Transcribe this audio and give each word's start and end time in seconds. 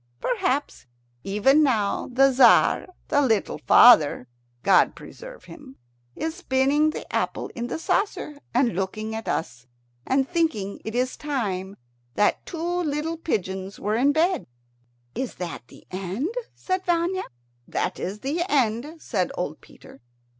Perhaps 0.19 0.87
even 1.23 1.61
now 1.61 2.09
the 2.11 2.31
Tzar, 2.31 2.87
the 3.09 3.21
little 3.21 3.59
father 3.67 4.27
God 4.63 4.95
preserve 4.95 5.43
him! 5.43 5.75
is 6.15 6.33
spinning 6.33 6.89
the 6.89 7.05
apple 7.15 7.49
in 7.53 7.67
the 7.67 7.77
saucer, 7.77 8.39
and 8.51 8.75
looking 8.75 9.13
at 9.13 9.27
us, 9.27 9.67
and 10.07 10.27
thinking 10.27 10.81
it 10.83 10.95
is 10.95 11.15
time 11.15 11.77
that 12.15 12.43
two 12.47 12.57
little 12.81 13.15
pigeons 13.17 13.79
were 13.79 13.93
in 13.93 14.11
bed. 14.11 14.47
"Is 15.13 15.35
that 15.35 15.67
the 15.67 15.85
end?" 15.91 16.33
said 16.55 16.83
Vanya. 16.83 17.25
"That 17.67 17.99
is 17.99 18.21
the 18.21 18.41
end," 18.51 18.95
said 18.99 19.29
old 19.35 19.61
Peter. 19.61 20.01